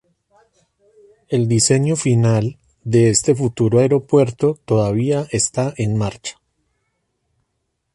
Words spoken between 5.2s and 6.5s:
está en marcha.